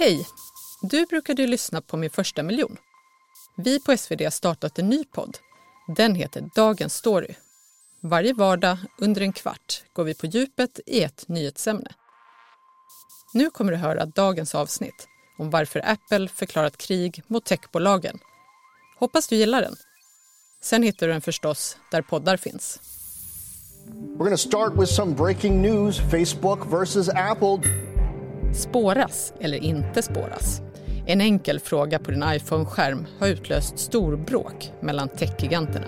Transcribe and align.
Hej! 0.00 0.26
Du 0.82 1.06
brukade 1.06 1.42
ju 1.42 1.48
lyssna 1.48 1.80
på 1.80 1.96
Min 1.96 2.10
första 2.10 2.42
miljon. 2.42 2.76
Vi 3.56 3.80
på 3.80 3.96
SvD 3.96 4.22
har 4.22 4.30
startat 4.30 4.78
en 4.78 4.88
ny 4.88 5.04
podd. 5.04 5.38
Den 5.96 6.14
heter 6.14 6.50
Dagens 6.54 6.94
story. 6.94 7.34
Varje 8.00 8.32
vardag 8.32 8.78
under 8.98 9.20
en 9.20 9.32
kvart 9.32 9.82
går 9.92 10.04
vi 10.04 10.14
på 10.14 10.26
djupet 10.26 10.80
i 10.86 11.02
ett 11.02 11.28
nyhetsämne. 11.28 11.90
Nu 13.34 13.50
kommer 13.50 13.72
du 13.72 13.78
höra 13.78 14.06
dagens 14.06 14.54
avsnitt 14.54 15.08
om 15.38 15.50
varför 15.50 15.88
Apple 15.88 16.28
förklarat 16.28 16.76
krig 16.76 17.22
mot 17.26 17.44
techbolagen. 17.44 18.18
Hoppas 18.98 19.28
du 19.28 19.36
gillar 19.36 19.62
den. 19.62 19.76
Sen 20.62 20.82
hittar 20.82 21.06
du 21.06 21.12
den 21.12 21.22
förstås 21.22 21.76
där 21.90 22.02
poddar 22.02 22.36
finns. 22.36 22.80
We're 23.88 24.18
going 24.18 24.30
to 24.30 24.36
start 24.36 24.72
with 24.72 24.92
some 24.92 25.14
breaking 25.14 25.62
news 25.62 25.98
Facebook 26.10 26.72
versus 26.72 27.08
Apple. 27.08 27.89
Spåras 28.52 29.34
eller 29.40 29.58
inte 29.58 30.02
spåras? 30.02 30.62
En 31.06 31.20
enkel 31.20 31.60
fråga 31.60 31.98
på 31.98 32.10
din 32.10 32.24
iPhone-skärm 32.26 33.06
har 33.18 33.28
utlöst 33.28 33.78
storbråk 33.78 34.72
mellan 34.80 35.08
techgiganterna. 35.08 35.86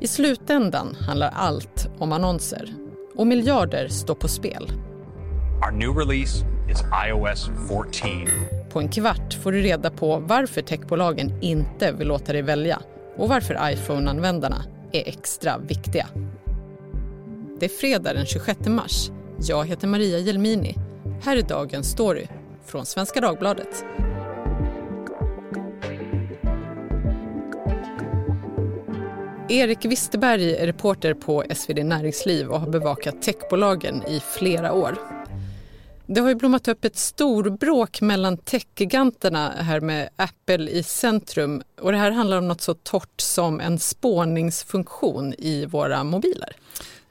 I 0.00 0.06
slutändan 0.06 0.94
handlar 0.94 1.30
allt 1.34 1.88
om 1.98 2.12
annonser 2.12 2.74
och 3.16 3.26
miljarder 3.26 3.88
står 3.88 4.14
på 4.14 4.28
spel. 4.28 4.72
Our 5.64 5.72
new 5.72 5.96
release 5.96 6.46
is 6.70 6.82
iOS 7.08 7.50
14. 7.68 8.10
På 8.70 8.80
en 8.80 8.88
kvart 8.88 9.34
får 9.34 9.52
du 9.52 9.62
reda 9.62 9.90
på 9.90 10.18
varför 10.18 10.62
techbolagen 10.62 11.42
inte 11.42 11.92
vill 11.92 12.08
låta 12.08 12.32
dig 12.32 12.42
välja 12.42 12.82
och 13.16 13.28
varför 13.28 13.72
iPhone-användarna 13.72 14.64
är 14.92 15.08
extra 15.08 15.58
viktiga. 15.58 16.06
Det 17.60 17.66
är 17.66 17.70
fredag 17.80 18.14
den 18.14 18.26
26 18.26 18.60
mars. 18.66 19.10
Jag 19.38 19.66
heter 19.66 19.88
Maria 19.88 20.18
Jelmini. 20.18 20.76
Här 21.24 21.36
är 21.36 21.42
dagens 21.42 21.90
story 21.90 22.26
från 22.66 22.86
Svenska 22.86 23.20
Dagbladet. 23.20 23.84
Erik 29.48 29.84
Wisterberg 29.84 30.56
är 30.56 30.66
reporter 30.66 31.14
på 31.14 31.44
SvD 31.54 31.84
Näringsliv 31.84 32.48
och 32.48 32.60
har 32.60 32.70
bevakat 32.70 33.22
techbolagen 33.22 34.02
i 34.08 34.20
flera 34.20 34.72
år. 34.72 34.98
Det 36.06 36.20
har 36.20 36.28
ju 36.28 36.34
blommat 36.34 36.68
upp 36.68 36.84
ett 36.84 36.96
storbråk 36.96 38.00
mellan 38.00 38.36
techgiganterna 38.36 39.52
här 39.56 39.80
med 39.80 40.08
Apple 40.16 40.70
i 40.70 40.82
centrum. 40.82 41.62
Och 41.80 41.92
det 41.92 41.98
här 41.98 42.10
handlar 42.10 42.38
om 42.38 42.48
något 42.48 42.60
så 42.60 42.74
torrt 42.74 43.20
som 43.20 43.60
en 43.60 43.78
spårningsfunktion 43.78 45.34
i 45.38 45.66
våra 45.66 46.04
mobiler. 46.04 46.56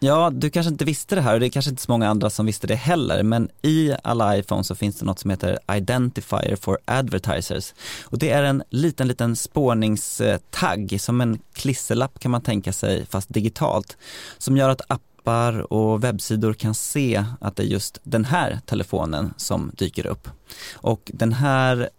Ja, 0.04 0.30
du 0.30 0.50
kanske 0.50 0.72
inte 0.72 0.86
visste 0.86 1.16
det 1.16 1.22
här 1.22 1.34
och 1.34 1.40
det 1.40 1.46
är 1.46 1.50
kanske 1.50 1.72
inte 1.72 1.82
så 1.82 1.92
många 1.92 2.10
andra 2.10 2.30
som 2.30 2.46
visste 2.46 2.68
det 2.68 2.76
heller, 2.76 3.24
men 3.24 3.50
i 3.62 3.96
alla 4.04 4.38
iPhones 4.38 4.68
så 4.68 4.76
finns 4.76 5.00
det 5.00 5.06
något 5.06 5.20
som 5.20 5.30
heter 5.30 5.60
Identifier 5.76 6.56
for 6.56 6.80
Advertisers. 6.86 7.74
Och 8.04 8.20
det 8.20 8.30
är 8.30 8.44
en 8.44 8.64
liten, 8.70 9.08
liten 9.08 9.36
spårningstagg, 9.36 11.02
som 11.02 11.22
en 11.22 11.40
klisterlapp 11.54 12.20
kan 12.20 12.32
man 12.32 12.42
tänka 12.42 12.74
sig, 12.74 13.06
fast 13.06 13.34
digitalt, 13.34 13.98
som 14.38 14.58
gör 14.58 14.70
att 14.70 14.82
appar 14.88 15.74
och 15.74 16.04
webbsidor 16.04 16.54
kan 16.54 16.74
se 16.74 17.26
att 17.42 17.56
det 17.56 17.64
är 17.64 17.68
just 17.68 18.00
den 18.04 18.26
här 18.26 18.60
telefonen 18.66 19.34
som 19.38 19.72
dyker 19.78 20.06
upp. 20.06 20.28
Och 20.74 21.12
den 21.14 21.34
här 21.34 21.90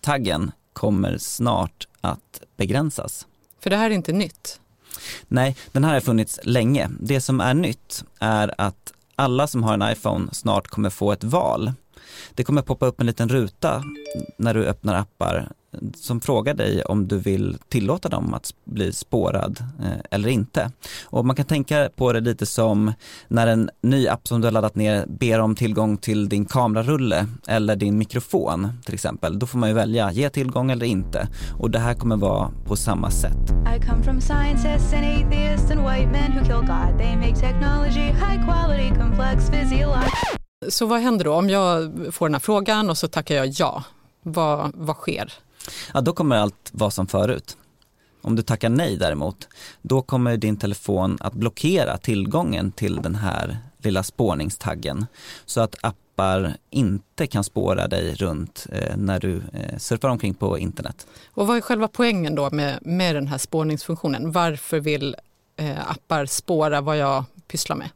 taggen 0.00 0.52
kommer 0.72 1.18
snart 1.18 1.88
att 2.00 2.40
begränsas. 2.56 3.26
För 3.60 3.70
det 3.70 3.76
här 3.76 3.90
är 3.90 3.94
inte 3.94 4.12
nytt. 4.12 4.59
Nej, 5.28 5.56
den 5.72 5.84
här 5.84 5.92
har 5.92 6.00
funnits 6.00 6.40
länge. 6.42 6.88
Det 7.00 7.20
som 7.20 7.40
är 7.40 7.54
nytt 7.54 8.04
är 8.18 8.54
att 8.58 8.92
alla 9.16 9.46
som 9.46 9.62
har 9.62 9.74
en 9.74 9.92
iPhone 9.92 10.28
snart 10.32 10.68
kommer 10.68 10.90
få 10.90 11.12
ett 11.12 11.24
val. 11.24 11.72
Det 12.34 12.44
kommer 12.44 12.62
poppa 12.62 12.86
upp 12.86 13.00
en 13.00 13.06
liten 13.06 13.28
ruta 13.28 13.84
när 14.38 14.54
du 14.54 14.66
öppnar 14.66 14.94
appar 14.94 15.48
som 15.94 16.20
frågar 16.20 16.54
dig 16.54 16.82
om 16.82 17.08
du 17.08 17.18
vill 17.18 17.58
tillåta 17.68 18.08
dem 18.08 18.34
att 18.34 18.54
bli 18.64 18.92
spårad 18.92 19.64
eh, 19.82 20.00
eller 20.10 20.28
inte. 20.28 20.70
Och 21.04 21.26
man 21.26 21.36
kan 21.36 21.46
tänka 21.46 21.90
på 21.96 22.12
det 22.12 22.20
lite 22.20 22.46
som 22.46 22.92
när 23.28 23.46
en 23.46 23.70
ny 23.82 24.08
app 24.08 24.28
som 24.28 24.40
du 24.40 24.46
har 24.46 24.52
laddat 24.52 24.74
ner 24.74 25.06
ber 25.06 25.38
om 25.38 25.54
tillgång 25.54 25.96
till 25.96 26.28
din 26.28 26.44
kamerarulle 26.44 27.26
eller 27.46 27.76
din 27.76 27.98
mikrofon 27.98 28.68
till 28.84 28.94
exempel. 28.94 29.38
Då 29.38 29.46
får 29.46 29.58
man 29.58 29.68
ju 29.68 29.74
välja, 29.74 30.12
ge 30.12 30.30
tillgång 30.30 30.70
eller 30.70 30.86
inte. 30.86 31.28
Och 31.58 31.70
det 31.70 31.78
här 31.78 31.94
kommer 31.94 32.16
vara 32.16 32.50
på 32.64 32.76
samma 32.76 33.10
sätt. 33.10 33.50
I 33.76 33.86
come 33.86 34.02
from 34.02 34.20
scientists 34.20 34.92
and 34.92 35.04
atheists 35.04 35.70
and 35.70 35.80
white 35.80 36.10
men 36.12 36.32
who 36.32 36.44
kill 36.44 36.66
God. 36.66 36.98
They 36.98 37.16
make 37.16 37.36
technology 37.36 38.00
high 38.00 38.44
quality, 38.44 38.88
complex, 39.00 39.50
physiological. 39.50 40.40
Så 40.68 40.86
vad 40.86 41.00
händer 41.00 41.24
då 41.24 41.34
om 41.34 41.50
jag 41.50 41.92
får 42.12 42.26
den 42.28 42.34
här 42.34 42.40
frågan 42.40 42.90
och 42.90 42.98
så 42.98 43.08
tackar 43.08 43.34
jag 43.34 43.46
ja? 43.46 43.84
Vad, 44.22 44.70
vad 44.74 44.96
sker? 44.96 45.32
Ja 45.94 46.00
då 46.00 46.12
kommer 46.12 46.36
allt 46.36 46.70
vara 46.72 46.90
som 46.90 47.06
förut. 47.06 47.56
Om 48.22 48.36
du 48.36 48.42
tackar 48.42 48.68
nej 48.68 48.96
däremot, 48.96 49.48
då 49.82 50.02
kommer 50.02 50.36
din 50.36 50.56
telefon 50.56 51.18
att 51.20 51.32
blockera 51.32 51.98
tillgången 51.98 52.72
till 52.72 52.96
den 52.96 53.14
här 53.14 53.58
lilla 53.78 54.02
spårningstaggen 54.02 55.06
så 55.46 55.60
att 55.60 55.76
appar 55.80 56.56
inte 56.70 57.26
kan 57.26 57.44
spåra 57.44 57.88
dig 57.88 58.14
runt 58.14 58.66
eh, 58.72 58.96
när 58.96 59.20
du 59.20 59.42
eh, 59.52 59.78
surfar 59.78 60.08
omkring 60.08 60.34
på 60.34 60.58
internet. 60.58 61.06
Och 61.30 61.46
vad 61.46 61.56
är 61.56 61.60
själva 61.60 61.88
poängen 61.88 62.34
då 62.34 62.50
med, 62.50 62.78
med 62.82 63.14
den 63.14 63.26
här 63.26 63.38
spårningsfunktionen? 63.38 64.32
Varför 64.32 64.80
vill 64.80 65.16
eh, 65.56 65.90
appar 65.90 66.26
spåra 66.26 66.80
vad 66.80 66.98
jag 66.98 67.24
pysslar 67.48 67.76
med? 67.76 67.88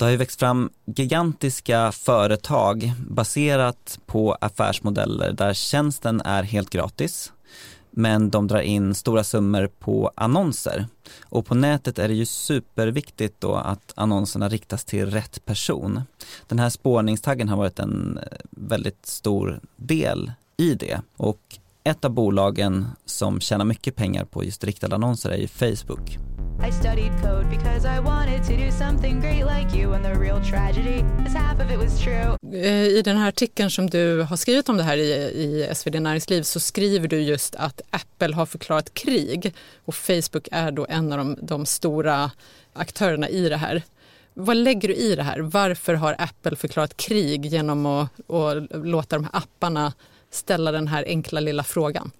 Det 0.00 0.04
har 0.04 0.10
ju 0.10 0.16
växt 0.16 0.40
fram 0.40 0.70
gigantiska 0.84 1.92
företag 1.92 2.92
baserat 3.08 3.98
på 4.06 4.36
affärsmodeller 4.40 5.32
där 5.32 5.54
tjänsten 5.54 6.20
är 6.20 6.42
helt 6.42 6.70
gratis 6.70 7.32
men 7.90 8.30
de 8.30 8.46
drar 8.46 8.60
in 8.60 8.94
stora 8.94 9.24
summor 9.24 9.70
på 9.78 10.12
annonser. 10.14 10.86
Och 11.22 11.46
på 11.46 11.54
nätet 11.54 11.98
är 11.98 12.08
det 12.08 12.14
ju 12.14 12.26
superviktigt 12.26 13.40
då 13.40 13.54
att 13.54 13.92
annonserna 13.94 14.48
riktas 14.48 14.84
till 14.84 15.10
rätt 15.10 15.44
person. 15.44 16.02
Den 16.48 16.58
här 16.58 16.70
spårningstaggen 16.70 17.48
har 17.48 17.56
varit 17.56 17.78
en 17.78 18.18
eh, 18.18 18.38
väldigt 18.50 19.06
stor 19.06 19.60
del 19.76 20.32
i 20.56 20.74
det 20.74 21.00
och 21.16 21.58
ett 21.84 22.04
av 22.04 22.10
bolagen 22.10 22.86
som 23.04 23.40
tjänar 23.40 23.64
mycket 23.64 23.96
pengar 23.96 24.24
på 24.24 24.44
just 24.44 24.64
riktade 24.64 24.94
annonser 24.94 25.30
är 25.30 25.38
ju 25.38 25.48
Facebook. 25.48 26.29
I 26.68 26.72
studied 26.72 27.12
code 27.22 27.50
because 27.50 27.88
I 27.96 28.00
wanted 28.00 28.44
to 28.44 28.56
do 28.56 28.70
something 28.70 29.20
great 29.20 29.44
like 29.46 29.78
you 29.78 29.94
and 29.94 30.04
the 30.04 30.14
real 30.14 30.40
tragedy 30.50 31.04
is 31.26 31.34
half 31.34 31.60
of 31.60 31.70
it 31.70 31.78
was 31.78 32.00
true. 32.00 32.36
Eh, 32.52 32.98
I 32.98 33.02
den 33.02 33.16
här 33.16 33.28
artikeln 33.28 33.70
som 33.70 33.90
du 33.90 34.22
har 34.22 34.36
skrivit 34.36 34.68
om 34.68 34.76
det 34.76 34.82
här 34.82 34.96
i, 34.96 35.10
i 35.12 35.74
SvD 35.74 36.00
Näringsliv 36.00 36.42
så 36.42 36.60
skriver 36.60 37.08
du 37.08 37.20
just 37.20 37.54
att 37.54 37.80
Apple 37.90 38.34
har 38.34 38.46
förklarat 38.46 38.94
krig 38.94 39.54
och 39.84 39.94
Facebook 39.94 40.48
är 40.52 40.70
då 40.70 40.86
en 40.88 41.12
av 41.12 41.18
de, 41.18 41.36
de 41.42 41.66
stora 41.66 42.30
aktörerna 42.72 43.28
i 43.28 43.48
det 43.48 43.56
här. 43.56 43.82
Vad 44.34 44.56
lägger 44.56 44.88
du 44.88 44.94
i 44.94 45.16
det 45.16 45.22
här? 45.22 45.40
Varför 45.40 45.94
har 45.94 46.16
Apple 46.18 46.56
förklarat 46.56 46.96
krig 46.96 47.46
genom 47.46 47.86
att, 47.86 48.30
att 48.30 48.86
låta 48.86 49.16
de 49.16 49.24
här 49.24 49.36
apparna 49.36 49.92
ställa 50.30 50.72
den 50.72 50.88
här 50.88 51.04
enkla 51.06 51.40
lilla 51.40 51.62
frågan? 51.62 52.10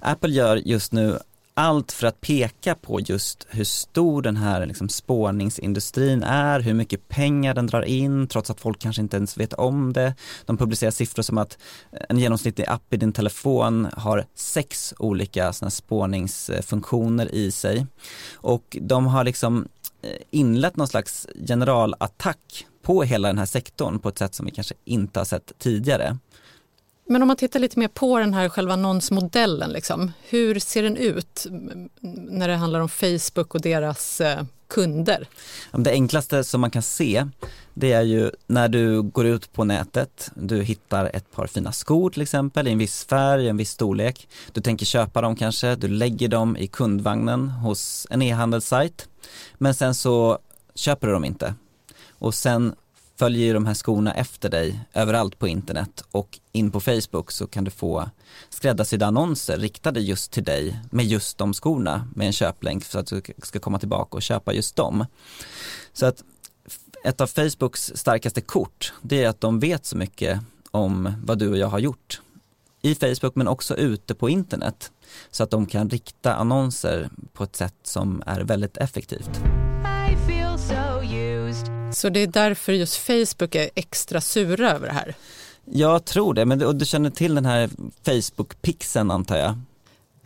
Apple 0.00 0.30
gör 0.30 0.56
just 0.56 0.92
nu 0.92 1.18
allt 1.58 1.92
för 1.92 2.06
att 2.06 2.20
peka 2.20 2.74
på 2.74 3.00
just 3.00 3.46
hur 3.50 3.64
stor 3.64 4.22
den 4.22 4.36
här 4.36 4.66
liksom 4.66 4.88
spårningsindustrin 4.88 6.22
är, 6.22 6.60
hur 6.60 6.74
mycket 6.74 7.08
pengar 7.08 7.54
den 7.54 7.66
drar 7.66 7.82
in 7.82 8.26
trots 8.26 8.50
att 8.50 8.60
folk 8.60 8.78
kanske 8.78 9.02
inte 9.02 9.16
ens 9.16 9.38
vet 9.38 9.52
om 9.52 9.92
det. 9.92 10.14
De 10.46 10.56
publicerar 10.56 10.90
siffror 10.90 11.22
som 11.22 11.38
att 11.38 11.58
eh, 11.92 12.00
en 12.08 12.18
genomsnittlig 12.18 12.64
app 12.68 12.94
i 12.94 12.96
din 12.96 13.12
telefon 13.12 13.88
har 13.96 14.24
sex 14.34 14.94
olika 14.98 15.52
såna 15.52 15.70
spårningsfunktioner 15.70 17.34
i 17.34 17.50
sig. 17.50 17.86
Och 18.34 18.76
de 18.80 19.06
har 19.06 19.24
liksom 19.24 19.68
eh, 20.02 20.10
inlett 20.30 20.76
någon 20.76 20.88
slags 20.88 21.26
generalattack 21.48 22.66
på 22.82 23.02
hela 23.02 23.28
den 23.28 23.38
här 23.38 23.46
sektorn 23.46 23.98
på 23.98 24.08
ett 24.08 24.18
sätt 24.18 24.34
som 24.34 24.46
vi 24.46 24.52
kanske 24.52 24.74
inte 24.84 25.20
har 25.20 25.24
sett 25.24 25.52
tidigare. 25.58 26.18
Men 27.08 27.22
om 27.22 27.28
man 27.28 27.36
tittar 27.36 27.60
lite 27.60 27.78
mer 27.78 27.88
på 27.88 28.18
den 28.18 28.34
här 28.34 28.48
själva 28.48 28.72
annonsmodellen, 28.72 29.70
liksom, 29.70 30.12
hur 30.28 30.58
ser 30.58 30.82
den 30.82 30.96
ut 30.96 31.46
när 32.30 32.48
det 32.48 32.54
handlar 32.54 32.80
om 32.80 32.88
Facebook 32.88 33.54
och 33.54 33.60
deras 33.60 34.20
eh, 34.20 34.44
kunder? 34.68 35.28
Det 35.72 35.90
enklaste 35.90 36.44
som 36.44 36.60
man 36.60 36.70
kan 36.70 36.82
se 36.82 37.24
det 37.74 37.92
är 37.92 38.02
ju 38.02 38.30
när 38.46 38.68
du 38.68 39.02
går 39.02 39.26
ut 39.26 39.52
på 39.52 39.64
nätet, 39.64 40.30
du 40.34 40.62
hittar 40.62 41.10
ett 41.14 41.30
par 41.30 41.46
fina 41.46 41.72
skor 41.72 42.10
till 42.10 42.22
exempel 42.22 42.68
i 42.68 42.72
en 42.72 42.78
viss 42.78 43.04
färg, 43.04 43.48
en 43.48 43.56
viss 43.56 43.70
storlek. 43.70 44.28
Du 44.52 44.60
tänker 44.60 44.86
köpa 44.86 45.20
dem 45.20 45.36
kanske, 45.36 45.76
du 45.76 45.88
lägger 45.88 46.28
dem 46.28 46.56
i 46.56 46.66
kundvagnen 46.66 47.48
hos 47.48 48.06
en 48.10 48.22
e-handelssajt. 48.22 49.08
Men 49.54 49.74
sen 49.74 49.94
så 49.94 50.38
köper 50.74 51.06
du 51.06 51.12
dem 51.12 51.24
inte. 51.24 51.54
Och 52.10 52.34
sen 52.34 52.74
följer 53.18 53.46
ju 53.46 53.52
de 53.52 53.66
här 53.66 53.74
skorna 53.74 54.14
efter 54.14 54.48
dig 54.48 54.80
överallt 54.94 55.38
på 55.38 55.48
internet 55.48 56.04
och 56.10 56.38
in 56.52 56.70
på 56.70 56.80
Facebook 56.80 57.30
så 57.30 57.46
kan 57.46 57.64
du 57.64 57.70
få 57.70 58.10
skräddarsydda 58.48 59.06
annonser 59.06 59.58
riktade 59.58 60.00
just 60.00 60.32
till 60.32 60.44
dig 60.44 60.80
med 60.90 61.06
just 61.06 61.38
de 61.38 61.54
skorna 61.54 62.08
med 62.14 62.26
en 62.26 62.32
köplänk 62.32 62.84
så 62.84 62.98
att 62.98 63.06
du 63.06 63.22
ska 63.42 63.58
komma 63.58 63.78
tillbaka 63.78 64.16
och 64.16 64.22
köpa 64.22 64.52
just 64.52 64.76
dem. 64.76 65.06
Så 65.92 66.06
att 66.06 66.24
ett 67.04 67.20
av 67.20 67.26
Facebooks 67.26 67.92
starkaste 67.94 68.40
kort 68.40 68.92
det 69.02 69.24
är 69.24 69.28
att 69.28 69.40
de 69.40 69.60
vet 69.60 69.86
så 69.86 69.96
mycket 69.96 70.40
om 70.70 71.12
vad 71.24 71.38
du 71.38 71.50
och 71.50 71.58
jag 71.58 71.68
har 71.68 71.78
gjort 71.78 72.20
i 72.82 72.94
Facebook 72.94 73.34
men 73.34 73.48
också 73.48 73.76
ute 73.76 74.14
på 74.14 74.28
internet 74.28 74.92
så 75.30 75.42
att 75.42 75.50
de 75.50 75.66
kan 75.66 75.90
rikta 75.90 76.34
annonser 76.34 77.10
på 77.32 77.44
ett 77.44 77.56
sätt 77.56 77.74
som 77.82 78.22
är 78.26 78.40
väldigt 78.40 78.76
effektivt. 78.76 79.30
Så 81.92 82.08
det 82.08 82.20
är 82.20 82.26
därför 82.26 82.72
just 82.72 82.96
Facebook 82.96 83.54
är 83.54 83.70
extra 83.74 84.20
sura 84.20 84.70
över 84.70 84.86
det 84.86 84.92
här? 84.92 85.14
Jag 85.64 86.04
tror 86.04 86.34
det, 86.34 86.44
men 86.44 86.58
du, 86.58 86.66
och 86.66 86.76
du 86.76 86.84
känner 86.84 87.10
till 87.10 87.34
den 87.34 87.46
här 87.46 87.70
Facebook-pixeln 88.04 89.12
antar 89.12 89.36
jag? 89.36 89.58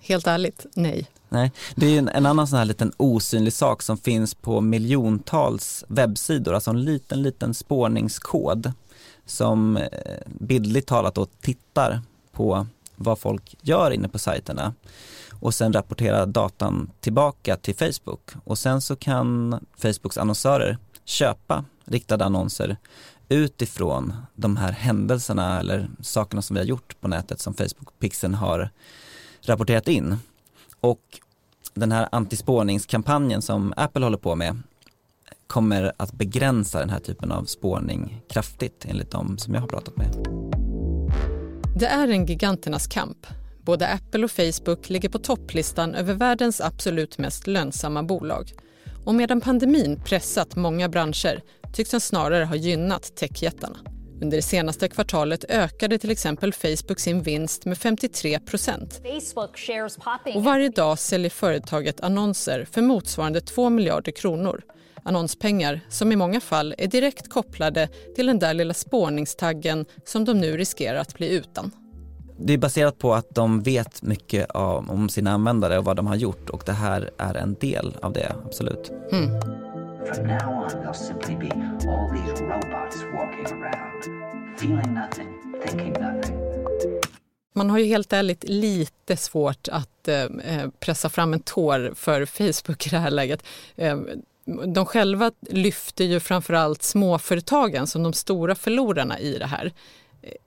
Helt 0.00 0.26
ärligt, 0.26 0.66
nej. 0.74 1.06
Nej, 1.28 1.52
det 1.74 1.86
är 1.86 1.98
en, 1.98 2.08
en 2.08 2.26
annan 2.26 2.46
sån 2.46 2.58
här 2.58 2.64
liten 2.64 2.92
osynlig 2.96 3.52
sak 3.52 3.82
som 3.82 3.98
finns 3.98 4.34
på 4.34 4.60
miljontals 4.60 5.84
webbsidor, 5.88 6.54
alltså 6.54 6.70
en 6.70 6.84
liten, 6.84 7.22
liten 7.22 7.54
spårningskod 7.54 8.72
som 9.26 9.76
eh, 9.76 9.86
bildligt 10.26 10.88
talat 10.88 11.14
då 11.14 11.26
tittar 11.40 12.00
på 12.32 12.66
vad 12.96 13.18
folk 13.18 13.56
gör 13.60 13.90
inne 13.90 14.08
på 14.08 14.18
sajterna 14.18 14.74
och 15.40 15.54
sen 15.54 15.72
rapporterar 15.72 16.26
datan 16.26 16.90
tillbaka 17.00 17.56
till 17.56 17.74
Facebook 17.74 18.30
och 18.44 18.58
sen 18.58 18.80
så 18.80 18.96
kan 18.96 19.60
Facebooks 19.76 20.18
annonsörer 20.18 20.78
köpa 21.04 21.64
riktade 21.84 22.25
annonser 22.25 22.76
utifrån 23.28 24.14
de 24.34 24.56
här 24.56 24.72
händelserna 24.72 25.60
eller 25.60 25.90
sakerna 26.00 26.43
som 26.43 26.54
vi 26.54 26.60
har 26.60 26.66
gjort 26.66 27.00
på 27.00 27.08
nätet 27.08 27.40
som 27.40 27.54
Facebook-pixeln 27.54 28.34
har 28.34 28.70
rapporterat 29.43 29.88
in. 29.88 30.16
Och 30.81 31.20
den 31.75 31.93
här 31.93 32.08
antispårningskampanjen 32.12 33.43
som 33.43 33.75
Apple 33.76 34.04
håller 34.04 34.19
på 34.19 34.34
med 34.34 34.62
kommer 35.46 35.93
att 35.96 36.12
begränsa 36.12 36.78
den 36.78 36.90
här 36.90 36.99
typen 36.99 37.32
av 37.32 37.44
spårning 37.44 38.22
kraftigt 38.28 38.84
enligt 38.88 39.10
de 39.10 39.38
som 39.38 39.55
jag 39.55 39.60
har 39.60 39.69
pratat 39.69 39.96
med. 39.96 40.16
Det 41.76 41.87
är 41.87 42.08
en 42.08 42.26
giganternas 42.26 42.87
kamp. 42.87 43.26
Både 43.62 43.88
Apple 43.88 44.25
och 44.25 44.31
Facebook 44.31 44.88
ligger 44.90 45.08
på 45.08 45.19
topplistan 45.19 45.94
över 45.94 46.14
världens 46.14 46.60
absolut 46.60 47.19
mest 47.19 47.46
lönsamma 47.46 48.02
bolag. 48.02 48.52
Och 49.04 49.14
medan 49.14 49.40
pandemin 49.40 50.00
pressat 50.04 50.56
många 50.56 50.88
branscher 50.88 51.43
tycks 51.72 51.90
den 51.90 52.00
snarare 52.00 52.44
ha 52.44 52.56
gynnat 52.56 53.16
techjättarna. 53.16 53.78
Under 54.22 54.37
det 54.37 54.43
senaste 54.43 54.88
kvartalet 54.88 55.44
ökade 55.49 55.99
till 55.99 56.10
exempel 56.10 56.52
Facebook 56.52 57.00
sin 57.00 57.22
vinst 57.22 57.64
med 57.64 57.78
53 57.78 58.38
Och 60.34 60.44
varje 60.44 60.69
dag 60.69 60.99
säljer 60.99 61.31
företaget 61.31 62.00
annonser 62.00 62.64
för 62.70 62.82
motsvarande 62.82 63.40
2 63.40 63.70
miljarder 63.70 64.12
kronor. 64.12 64.62
Annonspengar 65.05 65.81
som 65.88 66.12
i 66.12 66.16
många 66.16 66.40
fall 66.40 66.75
är 66.78 66.87
direkt 66.87 67.28
kopplade 67.28 67.88
till 68.16 68.26
den 68.26 68.38
där 68.38 68.55
lilla 68.55 68.75
spårningstaggen 68.75 69.87
som 70.05 70.25
de 70.25 70.40
nu 70.40 70.56
riskerar 70.56 70.98
att 70.98 71.14
bli 71.14 71.28
utan. 71.28 71.70
Det 72.37 72.52
är 72.52 72.58
baserat 72.58 72.99
på 72.99 73.14
att 73.14 73.34
de 73.34 73.62
vet 73.62 74.02
mycket 74.02 74.50
om 74.50 75.08
sina 75.08 75.31
användare 75.32 75.79
och 75.79 75.84
vad 75.84 75.96
de 75.96 76.06
har 76.06 76.17
gjort 76.17 76.50
och 76.50 76.62
det 76.67 76.73
här 76.73 77.11
är 77.19 77.34
en 77.34 77.55
del 77.61 77.96
av 78.02 78.12
det, 78.12 78.37
absolut. 78.46 78.90
Mm. 79.12 79.40
From 80.06 80.26
now 80.26 80.49
on 80.49 80.70
they'll 80.70 80.94
simply 80.94 81.37
be 81.37 81.50
all 81.88 82.11
these 82.11 82.44
robots 82.44 82.96
walking 83.14 83.46
around, 83.46 84.05
feeling 84.56 84.94
nothing, 84.94 85.29
thinking 85.67 85.93
nothing. 85.93 86.38
Man 87.55 87.70
har 87.70 87.79
ju 87.79 87.84
helt 87.84 88.12
ärligt 88.12 88.44
lite 88.44 89.17
svårt 89.17 89.69
att 89.69 90.08
eh, 90.08 90.23
eh 90.23 90.69
pressa 90.81 91.08
fram 91.08 91.32
en 91.32 91.40
tår 91.40 91.93
för 91.94 92.26
Facebook 92.26 92.87
i 92.87 92.90
det 92.90 92.99
här 92.99 93.11
läget. 93.11 93.44
Eh, 93.76 93.99
de 94.67 94.87
själva 94.87 95.32
lyfter 95.40 96.05
ju 96.05 96.20
framförallt 96.20 96.82
småföretagen 96.82 97.87
som 97.87 98.02
de 98.02 98.12
stora 98.12 98.55
förlorarna 98.55 99.19
i 99.19 99.38
det 99.38 99.46
här. 99.46 99.73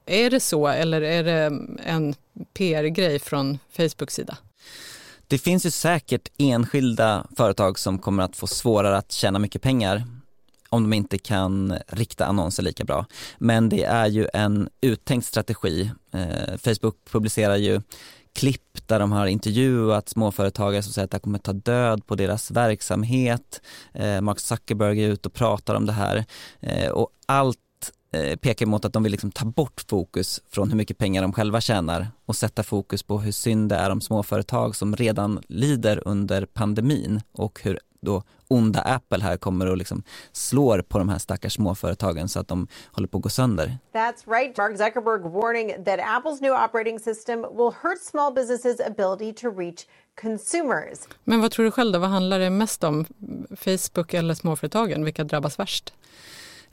Är 0.05 0.29
det 0.29 0.39
så 0.39 0.67
eller 0.67 1.01
är 1.01 1.23
det 1.23 1.59
en 1.85 2.15
PR-grej 2.53 3.19
från 3.19 3.59
Facebooks 3.71 4.13
sida? 4.13 4.37
Det 5.27 5.37
finns 5.37 5.65
ju 5.65 5.71
säkert 5.71 6.29
enskilda 6.37 7.27
företag 7.37 7.79
som 7.79 7.99
kommer 7.99 8.23
att 8.23 8.35
få 8.35 8.47
svårare 8.47 8.97
att 8.97 9.11
tjäna 9.11 9.39
mycket 9.39 9.61
pengar 9.61 10.03
om 10.69 10.83
de 10.83 10.93
inte 10.93 11.17
kan 11.17 11.77
rikta 11.87 12.25
annonser 12.25 12.63
lika 12.63 12.83
bra. 12.83 13.05
Men 13.37 13.69
det 13.69 13.83
är 13.83 14.07
ju 14.07 14.27
en 14.33 14.69
uttänkt 14.81 15.27
strategi. 15.27 15.91
Eh, 16.13 16.57
Facebook 16.57 16.95
publicerar 17.11 17.55
ju 17.55 17.81
klipp 18.35 18.87
där 18.87 18.99
de 18.99 19.11
har 19.11 19.25
intervjuat 19.27 20.09
småföretagare 20.09 20.83
som 20.83 20.93
säger 20.93 21.05
att 21.05 21.11
det 21.11 21.15
här 21.15 21.21
kommer 21.21 21.39
ta 21.39 21.53
död 21.53 22.07
på 22.07 22.15
deras 22.15 22.51
verksamhet. 22.51 23.61
Eh, 23.93 24.21
Mark 24.21 24.39
Zuckerberg 24.39 25.03
är 25.03 25.09
ute 25.09 25.29
och 25.29 25.33
pratar 25.33 25.75
om 25.75 25.85
det 25.85 25.93
här 25.93 26.25
eh, 26.59 26.89
och 26.89 27.09
allt 27.25 27.59
pekar 28.41 28.65
mot 28.65 28.85
att 28.85 28.93
de 28.93 29.03
vill 29.03 29.11
liksom 29.11 29.31
ta 29.31 29.45
bort 29.45 29.85
fokus 29.89 30.41
från 30.49 30.69
hur 30.69 30.77
mycket 30.77 30.97
pengar 30.97 31.21
de 31.21 31.33
själva 31.33 31.61
tjänar 31.61 32.07
och 32.25 32.35
sätta 32.35 32.63
fokus 32.63 33.03
på 33.03 33.19
hur 33.19 33.31
synd 33.31 33.69
det 33.69 33.75
är 33.75 33.89
om 33.89 34.01
småföretag 34.01 34.75
som 34.75 34.95
redan 34.95 35.41
lider 35.47 36.07
under 36.07 36.45
pandemin 36.45 37.21
och 37.31 37.59
hur 37.63 37.79
då 38.01 38.23
onda 38.47 38.81
Apple 38.81 39.23
här 39.23 39.37
kommer 39.37 39.65
och 39.65 39.77
liksom 39.77 40.03
slår 40.31 40.81
på 40.81 40.97
de 40.97 41.09
här 41.09 41.17
stackars 41.17 41.53
småföretagen 41.53 42.29
så 42.29 42.39
att 42.39 42.47
de 42.47 42.67
håller 42.91 43.07
på 43.07 43.17
att 43.17 43.23
gå 43.23 43.29
sönder. 43.29 43.77
That's 43.93 44.31
right. 44.31 44.57
Mark 44.57 44.77
Zuckerberg 44.77 45.21
warning 45.21 45.83
that 45.85 45.99
Apples 46.17 46.41
new 46.41 46.53
operating 46.53 46.99
system 46.99 47.41
will 47.41 47.71
hurt 47.81 48.01
small 48.01 48.33
businesses 48.33 48.79
ability 48.79 49.33
to 49.33 49.47
reach 49.57 49.85
consumers. 50.21 50.99
Men 51.23 51.41
vad 51.41 51.51
tror 51.51 51.65
du 51.65 51.71
själv 51.71 51.93
då? 51.93 51.99
Vad 51.99 52.09
handlar 52.09 52.39
det 52.39 52.49
mest 52.49 52.83
om? 52.83 53.05
Facebook 53.57 54.13
eller 54.13 54.33
småföretagen? 54.33 55.05
Vilka 55.05 55.23
drabbas 55.23 55.59
värst? 55.59 55.93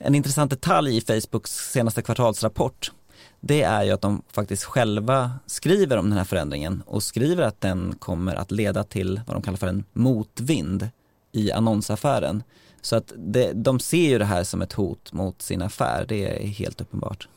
En 0.05 0.15
intressant 0.15 0.51
detalj 0.51 0.97
i 0.97 1.01
Facebooks 1.01 1.51
senaste 1.51 2.03
kvartalsrapport 2.03 2.93
det 3.41 3.63
är 3.63 3.83
ju 3.83 3.91
att 3.91 4.01
de 4.01 4.23
faktiskt 4.33 4.65
själva 4.65 5.33
skriver 5.47 5.97
om 5.97 6.09
den 6.09 6.19
här 6.19 6.25
förändringen 6.25 6.83
och 6.87 7.03
skriver 7.03 7.43
att 7.43 7.61
den 7.61 7.95
kommer 7.99 8.35
att 8.35 8.51
leda 8.51 8.85
till 8.85 9.21
vad 9.27 9.37
de 9.37 9.43
kallar 9.43 9.59
för 9.59 9.67
en 9.67 9.85
motvind 9.93 10.89
i 11.33 11.53
annonsaffären. 11.53 12.43
Så 12.81 12.97
att 12.97 13.13
det, 13.17 13.53
de 13.53 13.81
ser 13.81 14.09
ju 14.09 14.19
det 14.19 14.25
här 14.25 14.45
som 14.45 14.63
ett 14.63 14.73
hot 14.73 15.13
mot 15.13 15.43
sin 15.43 15.63
affär, 15.63 16.05
det 16.09 16.45
är 16.45 16.47
helt 16.47 16.81
uppenbart. 16.81 17.29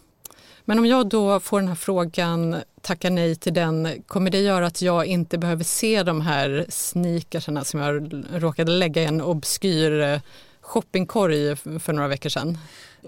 Men 0.66 0.80
om 0.80 0.86
jag 0.86 1.10
då 1.10 1.40
får 1.40 1.60
den 1.60 1.68
här 1.68 1.76
frågan, 1.76 2.56
tackar 2.82 3.10
nej 3.10 3.36
till 3.36 3.54
den, 3.54 4.04
kommer 4.08 4.30
det 4.30 4.40
göra 4.40 4.68
att 4.68 4.82
jag 4.82 5.06
inte 5.06 5.38
behöver 5.38 5.64
se 5.64 6.04
de 6.04 6.22
här 6.22 6.66
sneakersarna 6.70 7.64
som 7.64 7.80
jag 7.80 8.24
råkade 8.34 8.72
lägga 8.72 9.02
i 9.02 9.06
en 9.06 9.22
obskyr 9.22 10.00
eh, 10.02 10.20
shoppingkorg 10.66 11.56
för 11.56 11.94
några 11.94 12.08
veckor 12.08 12.30
sedan. 12.30 12.58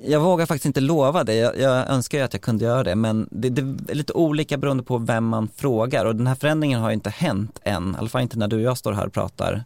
Jag 0.04 0.20
vågar 0.20 0.46
faktiskt 0.46 0.66
inte 0.66 0.82
lova 0.82 1.24
det. 1.24 1.36
Jag, 1.36 1.60
jag 1.60 1.90
önskar 1.90 2.18
ju 2.18 2.24
att 2.24 2.34
jag 2.34 2.42
kunde 2.42 2.66
göra 2.66 2.84
det 2.84 2.96
men 2.96 3.28
det, 3.32 3.50
det, 3.50 3.92
är 3.92 3.96
lite 3.96 4.14
olika 4.14 4.58
beroende 4.58 4.84
på 4.84 4.98
vem 4.98 5.26
man 5.26 5.50
frågar 5.56 6.06
och 6.06 6.16
den 6.16 6.28
här 6.28 6.36
förändringen 6.36 6.82
har 6.82 6.90
ju 6.90 6.94
inte 6.94 7.10
hänt 7.10 7.60
än, 7.64 7.92
i 7.96 7.98
alla 7.98 8.10
fall 8.10 8.22
inte 8.22 8.38
när 8.38 8.48
du 8.48 8.56
och 8.56 8.62
jag 8.62 8.78
står 8.78 8.92
här 8.92 9.06
och 9.06 9.14
pratar. 9.14 9.64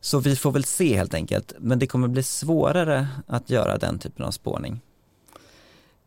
Så 0.00 0.18
vi 0.18 0.36
får 0.36 0.52
väl 0.52 0.64
se 0.64 0.96
helt 0.96 1.14
enkelt, 1.14 1.52
men 1.58 1.78
det 1.78 1.86
kommer 1.86 2.08
bli 2.08 2.22
svårare 2.22 3.08
att 3.26 3.50
göra 3.50 3.78
den 3.78 3.98
typen 3.98 4.24
av 4.24 4.30
spårning. 4.30 4.80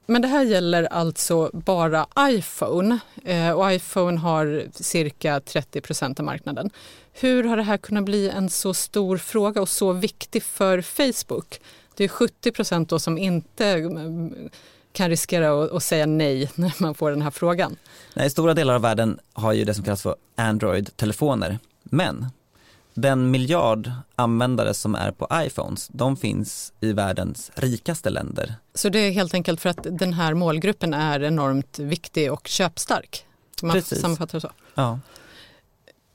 Men 0.06 0.22
det 0.22 0.28
här 0.28 0.44
gäller 0.44 0.84
alltså 0.84 1.50
bara 1.54 2.08
iPhone 2.20 3.00
eh, 3.24 3.52
och 3.52 3.74
iPhone 3.74 4.18
har 4.18 4.66
cirka 4.72 5.40
30 5.40 5.82
procent 5.82 6.20
av 6.20 6.26
marknaden. 6.26 6.70
Hur 7.14 7.44
har 7.44 7.58
det 7.58 7.64
här 7.64 7.78
kunnat 7.78 8.04
bli 8.04 8.30
en 8.30 8.50
så 8.50 8.74
stor 8.74 9.18
fråga 9.18 9.62
och 9.62 9.70
så 9.70 9.92
viktig 9.92 10.44
för 10.44 10.82
Facebook? 10.82 11.60
Det 11.96 12.04
är 12.04 12.08
70 12.08 12.52
procent 12.52 13.02
som 13.02 13.18
inte 13.18 13.66
mm, 13.68 14.50
kan 14.92 15.10
riskera 15.10 15.64
att 15.64 15.84
säga 15.84 16.06
nej 16.06 16.52
när 16.56 16.74
man 16.78 16.96
får 16.96 17.12
den 17.12 17.22
här 17.22 17.32
frågan. 17.32 17.76
Nej, 18.14 18.30
stora 18.30 18.54
delar 18.54 18.76
av 18.76 18.82
världen 18.82 19.20
har 19.34 19.54
ju 19.54 19.66
det 19.66 19.74
som 19.74 19.84
kallas 19.84 20.02
för 20.02 20.16
Android-telefoner. 20.36 21.60
Men 21.84 22.26
den 22.96 23.32
miljard 23.32 23.92
användare 24.16 24.74
som 24.74 24.96
är 24.96 25.12
på 25.12 25.28
iPhones, 25.34 25.90
de 25.94 26.18
finns 26.18 26.74
i 26.82 26.94
världens 26.94 27.52
rikaste 27.56 28.10
länder. 28.10 28.56
Så 28.74 28.90
det 28.90 29.00
är 29.00 29.12
helt 29.12 29.34
enkelt 29.34 29.62
för 29.62 29.70
att 29.70 29.88
den 29.92 30.14
här 30.14 30.34
målgruppen 30.34 30.94
är 30.94 31.24
enormt 31.24 31.80
viktig 31.80 32.34
och 32.34 32.48
köpstark? 32.48 33.26
Man 33.62 33.72
Precis. 33.72 34.02
sammanfattar 34.02 34.38
det 34.38 34.42
så? 34.42 34.52
Ja. 34.76 35.00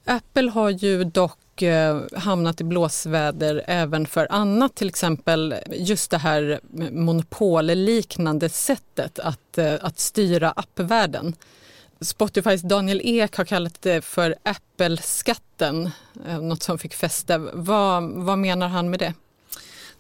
Apple 0.05 0.51
har 0.51 0.71
ju 0.71 1.05
dock 1.05 1.63
eh, 1.63 2.01
hamnat 2.17 2.61
i 2.61 2.65
blåsväder 2.65 3.65
även 3.67 4.07
för 4.07 4.27
annat, 4.31 4.75
till 4.75 4.89
exempel 4.89 5.55
just 5.71 6.11
det 6.11 6.19
här 6.19 6.61
monopolliknande 6.93 8.49
sättet 8.49 9.19
att, 9.19 9.59
eh, 9.59 9.75
att 9.81 9.99
styra 9.99 10.51
appvärlden. 10.51 11.35
Spotifys 12.01 12.63
Daniel 12.63 13.01
Ek 13.05 13.37
har 13.37 13.45
kallat 13.45 13.83
det 13.83 14.05
för 14.05 14.35
Apple-skatten, 14.43 15.91
eh, 16.27 16.41
något 16.41 16.63
som 16.63 16.79
fick 16.79 16.95
fäste. 16.95 17.39
Vad, 17.39 18.11
vad 18.11 18.39
menar 18.39 18.69
han 18.69 18.91
med 18.91 18.99
det? 18.99 19.15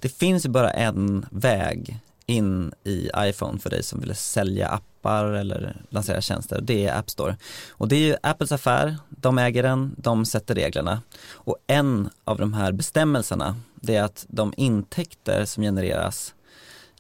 Det 0.01 0.09
finns 0.09 0.45
ju 0.45 0.49
bara 0.49 0.71
en 0.71 1.27
väg 1.31 2.01
in 2.27 2.73
i 2.85 3.11
iPhone 3.17 3.59
för 3.59 3.71
dig 3.71 3.83
som 3.83 4.01
vill 4.01 4.15
sälja 4.15 4.69
appar 4.69 5.25
eller 5.25 5.83
lansera 5.89 6.21
tjänster. 6.21 6.61
Det 6.61 6.87
är 6.87 6.99
App 6.99 7.11
Store. 7.11 7.37
Och 7.71 7.89
det 7.89 7.97
är 7.97 8.01
ju 8.07 8.17
Apples 8.23 8.53
affär, 8.53 8.97
de 9.09 9.39
äger 9.39 9.63
den, 9.63 9.95
de 9.99 10.25
sätter 10.25 10.55
reglerna. 10.55 11.03
Och 11.31 11.57
en 11.67 12.11
av 12.25 12.39
de 12.39 12.53
här 12.55 12.73
bestämmelserna 12.73 13.57
det 13.75 13.97
är 13.97 14.03
att 14.03 14.27
de 14.29 14.55
intäkter 14.57 15.45
som 15.45 15.63
genereras 15.63 16.35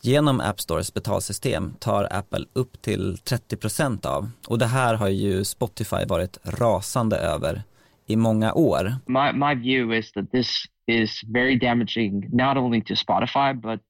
Genom 0.02 0.40
App 0.40 0.60
Stores 0.60 0.94
betalsystem 0.94 1.74
tar 1.78 2.08
Apple 2.10 2.44
upp 2.52 2.82
till 2.82 3.16
30% 3.16 4.06
av 4.06 4.30
och 4.48 4.58
det 4.58 4.66
här 4.66 4.94
har 4.94 5.08
ju 5.08 5.44
Spotify 5.44 6.04
varit 6.08 6.38
rasande 6.44 7.16
över 7.16 7.62
i 8.06 8.16
många 8.16 8.52
år. 8.54 8.94
My, 9.06 9.32
my 9.32 9.54
view 9.54 9.98
is 9.98 10.12
that 10.12 10.30
this 10.30 10.64
is 10.86 11.20
very 11.34 11.58
damaging 11.58 12.36
not 12.36 12.56
only 12.56 12.82
to 12.82 12.94
Spotify 12.94 13.54
but 13.54 13.80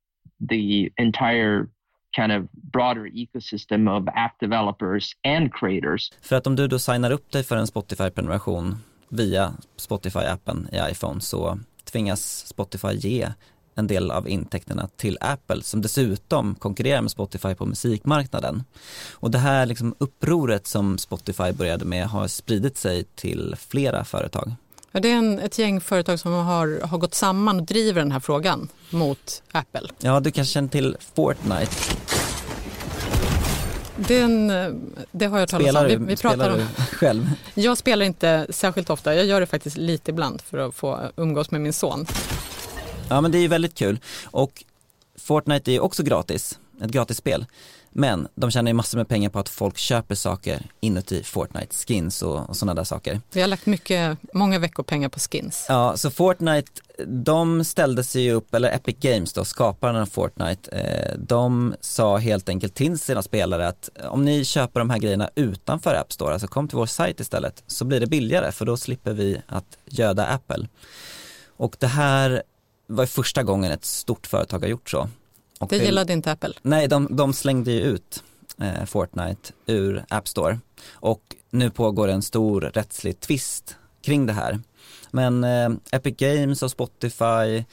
the 0.50 0.90
entire 1.02 1.66
kind 2.16 2.32
of 2.32 2.50
broader 2.52 3.06
ecosystem 3.06 3.88
of 3.88 4.08
app 4.08 4.40
developers 4.40 5.12
and 5.24 5.52
creators. 5.52 6.12
För 6.22 6.36
att 6.36 6.46
om 6.46 6.56
du 6.56 6.68
då 6.68 6.78
signar 6.78 7.10
upp 7.10 7.32
dig 7.32 7.42
för 7.44 7.56
en 7.56 7.66
Spotify-prenumeration 7.66 8.76
via 9.08 9.52
Spotify-appen 9.76 10.74
i 10.74 10.90
iPhone 10.92 11.20
så 11.20 11.58
tvingas 11.84 12.46
Spotify 12.46 12.92
ge 12.92 13.28
en 13.74 13.86
del 13.86 14.10
av 14.10 14.28
intäkterna 14.28 14.88
till 14.96 15.18
Apple 15.20 15.62
som 15.62 15.82
dessutom 15.82 16.54
konkurrerar 16.54 17.02
med 17.02 17.10
Spotify 17.10 17.54
på 17.54 17.66
musikmarknaden. 17.66 18.64
Och 19.12 19.30
det 19.30 19.38
här 19.38 19.66
liksom 19.66 19.94
upproret 19.98 20.66
som 20.66 20.98
Spotify 20.98 21.52
började 21.52 21.84
med 21.84 22.06
har 22.06 22.28
spridit 22.28 22.76
sig 22.76 23.04
till 23.04 23.56
flera 23.58 24.04
företag. 24.04 24.52
Ja, 24.92 25.00
det 25.00 25.10
är 25.10 25.16
en, 25.16 25.38
ett 25.38 25.58
gäng 25.58 25.80
företag 25.80 26.20
som 26.20 26.32
har, 26.32 26.86
har 26.86 26.98
gått 26.98 27.14
samman 27.14 27.60
och 27.60 27.66
driver 27.66 28.00
den 28.00 28.12
här 28.12 28.20
frågan 28.20 28.68
mot 28.90 29.42
Apple. 29.52 29.88
Ja, 29.98 30.20
du 30.20 30.30
kanske 30.30 30.52
känner 30.52 30.68
till 30.68 30.96
Fortnite. 31.14 31.76
Den, 34.08 34.48
det 35.10 35.26
har 35.26 35.38
jag 35.38 35.48
talat 35.48 35.76
om. 35.76 35.86
Vi, 35.86 35.96
vi 35.96 36.16
spelar 36.16 36.36
pratar 36.36 36.56
du 36.56 36.62
om. 36.62 36.68
själv? 36.92 37.30
Jag 37.54 37.78
spelar 37.78 38.06
inte 38.06 38.46
särskilt 38.50 38.90
ofta. 38.90 39.14
Jag 39.14 39.24
gör 39.24 39.40
det 39.40 39.46
faktiskt 39.46 39.76
lite 39.76 40.10
ibland 40.10 40.40
för 40.40 40.58
att 40.58 40.74
få 40.74 41.00
umgås 41.16 41.50
med 41.50 41.60
min 41.60 41.72
son. 41.72 42.06
Ja 43.10 43.20
men 43.20 43.30
det 43.32 43.38
är 43.38 43.42
ju 43.42 43.48
väldigt 43.48 43.74
kul 43.74 43.98
och 44.24 44.64
Fortnite 45.16 45.70
är 45.70 45.72
ju 45.72 45.80
också 45.80 46.02
gratis, 46.02 46.58
ett 46.82 46.90
gratisspel. 46.90 47.46
Men 47.92 48.28
de 48.34 48.50
tjänar 48.50 48.70
ju 48.70 48.74
massor 48.74 48.98
med 48.98 49.08
pengar 49.08 49.30
på 49.30 49.38
att 49.38 49.48
folk 49.48 49.78
köper 49.78 50.14
saker 50.14 50.66
inuti 50.80 51.22
Fortnite, 51.22 51.76
skins 51.76 52.22
och, 52.22 52.48
och 52.48 52.56
sådana 52.56 52.74
där 52.74 52.84
saker. 52.84 53.20
Vi 53.32 53.40
har 53.40 53.48
lagt 53.48 53.66
mycket, 53.66 54.18
många 54.34 54.58
veckopengar 54.58 55.08
på 55.08 55.18
skins. 55.20 55.66
Ja, 55.68 55.96
så 55.96 56.10
Fortnite, 56.10 56.70
de 57.06 57.64
ställde 57.64 58.04
sig 58.04 58.22
ju 58.22 58.32
upp, 58.32 58.54
eller 58.54 58.72
Epic 58.72 58.96
Games 59.00 59.32
då, 59.32 59.44
skaparen 59.44 59.96
av 59.96 60.06
Fortnite, 60.06 60.70
eh, 60.70 61.18
de 61.18 61.74
sa 61.80 62.16
helt 62.16 62.48
enkelt 62.48 62.74
till 62.74 62.98
sina 62.98 63.22
spelare 63.22 63.68
att 63.68 63.90
om 64.10 64.24
ni 64.24 64.44
köper 64.44 64.80
de 64.80 64.90
här 64.90 64.98
grejerna 64.98 65.30
utanför 65.34 65.94
App 65.94 66.12
Store, 66.12 66.32
alltså 66.32 66.48
kom 66.48 66.68
till 66.68 66.78
vår 66.78 66.86
sajt 66.86 67.20
istället, 67.20 67.62
så 67.66 67.84
blir 67.84 68.00
det 68.00 68.06
billigare 68.06 68.52
för 68.52 68.66
då 68.66 68.76
slipper 68.76 69.12
vi 69.12 69.42
att 69.46 69.78
göda 69.86 70.26
Apple. 70.26 70.68
Och 71.56 71.76
det 71.78 71.86
här 71.86 72.42
var 72.90 73.06
första 73.06 73.42
gången 73.42 73.73
ett 73.73 73.85
stort 73.85 74.26
företag 74.26 74.61
har 74.61 74.68
gjort 74.68 74.90
så. 74.90 75.09
Och 75.59 75.68
Det 75.68 75.76
gillade 75.76 76.12
inte 76.12 76.32
Apple. 76.32 76.52
Nej, 76.62 76.88
de, 76.88 77.16
de 77.16 77.32
slängde 77.32 77.73
ju 77.73 77.80
ut 77.80 78.23
eh, 78.61 78.85
Fortnite 78.85 79.52
ur 79.66 80.04
App 80.09 80.28
Store 80.28 80.59
och 80.92 81.37
nu 81.50 81.70
pågår 81.70 82.09
en 82.09 82.23
stor 82.23 82.61
rättslig 82.61 83.20
tvist 83.20 83.76
kring 84.02 84.26
det 84.26 84.32
här. 84.32 84.61
Men 85.11 85.44
eh, 85.44 85.70
Epic 85.92 86.16
Games 86.16 86.62
och 86.62 86.70
Spotify, 86.70 87.64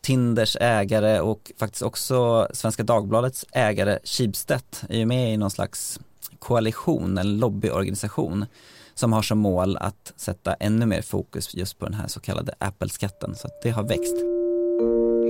Tinders 0.00 0.56
ägare 0.60 1.20
och 1.20 1.52
faktiskt 1.58 1.82
också 1.82 2.48
Svenska 2.52 2.82
Dagbladets 2.82 3.44
ägare 3.52 3.98
Schibsted 4.04 4.62
är 4.88 4.98
ju 4.98 5.06
med 5.06 5.34
i 5.34 5.36
någon 5.36 5.50
slags 5.50 6.00
koalition, 6.38 7.18
en 7.18 7.38
lobbyorganisation 7.38 8.46
som 8.94 9.12
har 9.12 9.22
som 9.22 9.38
mål 9.38 9.76
att 9.76 10.12
sätta 10.16 10.54
ännu 10.54 10.86
mer 10.86 11.02
fokus 11.02 11.54
just 11.54 11.78
på 11.78 11.84
den 11.84 11.94
här 11.94 12.08
så 12.08 12.20
kallade 12.20 12.54
Apple-skatten. 12.58 13.34
Så 13.34 13.46
att 13.46 13.62
det 13.62 13.70
har 13.70 13.82
växt. 13.82 14.41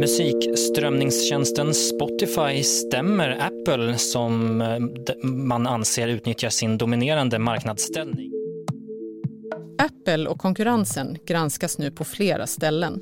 Musikströmningstjänsten 0.00 1.74
Spotify 1.74 2.62
stämmer 2.62 3.38
Apple 3.40 3.98
som 3.98 4.60
eh, 4.60 4.78
man 5.24 5.66
anser 5.66 6.08
utnyttjar 6.08 6.48
sin 6.48 6.78
dominerande 6.78 7.38
marknadsställning. 7.38 8.32
Apple 9.78 10.28
och 10.28 10.38
konkurrensen 10.38 11.18
granskas 11.26 11.78
nu 11.78 11.90
på 11.90 12.04
flera 12.04 12.46
ställen. 12.46 13.00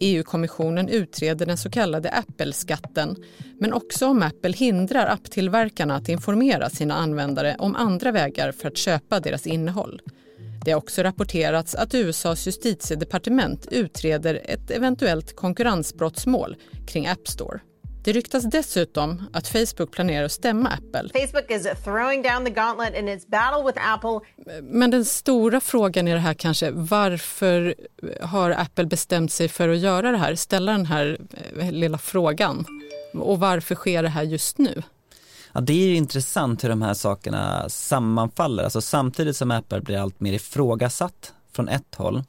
EU-kommissionen 0.00 0.88
utreder 0.88 1.46
den 1.46 1.58
så 1.58 1.70
kallade 1.70 2.10
Apple-skatten 2.10 3.16
men 3.58 3.72
också 3.72 4.06
om 4.06 4.22
Apple 4.22 4.52
hindrar 4.52 5.06
apptillverkarna 5.06 5.96
att 5.96 6.08
informera 6.08 6.70
sina 6.70 6.94
användare 6.94 7.56
om 7.58 7.76
andra 7.76 8.12
vägar 8.12 8.52
för 8.52 8.68
att 8.68 8.76
köpa 8.76 9.20
deras 9.20 9.46
innehåll. 9.46 10.02
Det 10.64 10.70
har 10.70 10.78
också 10.78 11.02
rapporterats 11.02 11.74
att 11.74 11.94
USAs 11.94 12.46
justitiedepartement 12.46 13.66
utreder 13.70 14.40
ett 14.44 14.70
eventuellt 14.70 15.36
konkurrensbrottsmål 15.36 16.56
kring 16.86 17.06
App 17.06 17.28
Store. 17.28 17.60
Det 18.04 18.12
ryktas 18.12 18.44
dessutom 18.44 19.22
att 19.32 19.48
Facebook 19.48 19.90
planerar 19.90 20.24
att 20.24 20.32
stämma 20.32 20.68
Apple. 20.68 21.20
Facebook 21.20 21.50
is 21.50 21.62
throwing 21.84 22.22
down 22.22 22.44
the 22.44 22.50
gauntlet 22.50 22.96
in 22.96 23.08
its 23.08 23.26
battle 23.26 23.66
with 23.66 23.92
Apple. 23.92 24.20
Men 24.62 24.90
den 24.90 25.04
stora 25.04 25.60
frågan 25.60 26.08
i 26.08 26.12
det 26.12 26.18
här 26.18 26.34
kanske, 26.34 26.70
varför 26.70 27.74
har 28.20 28.50
Apple 28.50 28.84
bestämt 28.84 29.32
sig 29.32 29.48
för 29.48 29.68
att 29.68 29.78
göra 29.78 30.10
det 30.10 30.18
här? 30.18 30.34
Ställa 30.34 30.72
den 30.72 30.86
här 30.86 31.18
eh, 31.58 31.72
lilla 31.72 31.98
frågan. 31.98 32.66
Och 33.14 33.40
varför 33.40 33.74
sker 33.74 34.02
det 34.02 34.08
här 34.08 34.22
just 34.22 34.58
nu? 34.58 34.82
Ja, 35.52 35.60
det 35.60 35.72
är 35.72 35.86
ju 35.86 35.96
intressant 35.96 36.64
hur 36.64 36.68
de 36.68 36.82
här 36.82 36.94
sakerna 36.94 37.68
sammanfaller. 37.68 38.64
Alltså 38.64 38.80
samtidigt 38.80 39.36
som 39.36 39.50
Apple 39.50 39.80
blir 39.80 39.98
allt 39.98 40.20
mer 40.20 40.32
ifrågasatt 40.32 41.32
från 41.52 41.68
ett 41.68 41.94
håll 41.94 42.22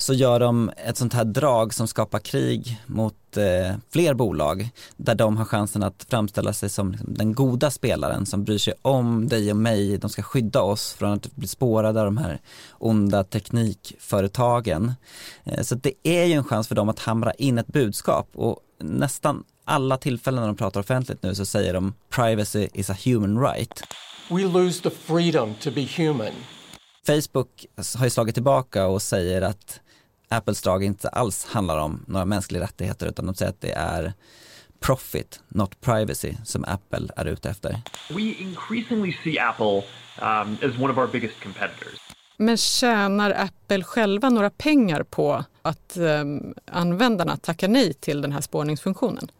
så 0.00 0.14
gör 0.14 0.40
de 0.40 0.70
ett 0.76 0.96
sånt 0.96 1.14
här 1.14 1.24
drag 1.24 1.74
som 1.74 1.88
skapar 1.88 2.18
krig 2.18 2.82
mot 2.86 3.36
eh, 3.36 3.76
fler 3.90 4.14
bolag 4.14 4.70
där 4.96 5.14
de 5.14 5.36
har 5.36 5.44
chansen 5.44 5.82
att 5.82 6.06
framställa 6.08 6.52
sig 6.52 6.68
som 6.68 6.92
liksom, 6.92 7.14
den 7.14 7.34
goda 7.34 7.70
spelaren 7.70 8.26
som 8.26 8.44
bryr 8.44 8.58
sig 8.58 8.74
om 8.82 9.28
dig 9.28 9.50
och 9.50 9.56
mig. 9.56 9.98
De 9.98 10.10
ska 10.10 10.22
skydda 10.22 10.62
oss 10.62 10.92
från 10.92 11.12
att 11.12 11.36
bli 11.36 11.48
spårade 11.48 12.00
av 12.00 12.04
de 12.04 12.16
här 12.16 12.40
onda 12.70 13.24
teknikföretagen. 13.24 14.92
Eh, 15.44 15.62
så 15.62 15.74
det 15.74 15.92
är 16.02 16.24
ju 16.24 16.32
en 16.32 16.44
chans 16.44 16.68
för 16.68 16.74
dem 16.74 16.88
att 16.88 16.98
hamra 16.98 17.32
in 17.32 17.58
ett 17.58 17.66
budskap 17.66 18.28
och 18.34 18.60
nästan 18.80 19.44
alla 19.68 19.96
tillfällen 19.96 20.40
när 20.40 20.46
de 20.46 20.56
pratar 20.56 20.80
offentligt 20.80 21.22
nu 21.22 21.34
så 21.34 21.46
säger 21.46 21.74
de 21.74 21.94
privacy 22.10 22.68
is 22.74 22.90
a 22.90 22.96
human 23.04 23.40
right. 23.40 23.82
we 24.28 24.42
lose 24.42 24.82
the 24.82 24.90
freedom 24.90 25.54
to 25.54 25.70
be 25.70 25.88
human. 25.96 26.32
Facebook 27.06 27.66
har 27.98 28.04
ju 28.04 28.10
slagit 28.10 28.34
tillbaka 28.34 28.86
och 28.86 29.02
säger 29.02 29.42
att 29.42 29.80
Apples 30.28 30.62
drag 30.62 30.84
inte 30.84 31.08
alls 31.08 31.44
handlar 31.44 31.78
om 31.78 32.04
några 32.06 32.24
mänskliga 32.24 32.62
rättigheter 32.62 33.06
utan 33.06 33.26
de 33.26 33.34
säger 33.34 33.50
att 33.50 33.60
det 33.60 33.72
är 33.72 34.12
profit, 34.80 35.40
not 35.48 35.80
privacy, 35.80 36.34
som 36.44 36.64
Apple 36.64 37.08
är 37.16 37.24
ute 37.24 37.50
efter. 37.50 37.80
We 38.10 38.22
increasingly 38.22 39.12
see 39.24 39.38
Apple 39.38 39.82
um, 40.22 40.58
as 40.62 40.78
one 40.78 40.92
of 40.92 40.98
our 40.98 41.06
biggest 41.06 41.42
competitors. 41.42 41.98
Men 42.36 42.56
tjänar 42.56 43.30
Apple 43.30 43.84
själva 43.84 44.30
några 44.30 44.50
pengar 44.50 45.02
på 45.02 45.44
att 45.62 45.96
eh, 45.96 46.24
användarna 46.70 47.36
tackar 47.36 47.68
nej 47.68 47.94
till 47.94 48.20
den 48.20 48.32
här 48.32 48.40
spårningsfunktionen? 48.40 49.30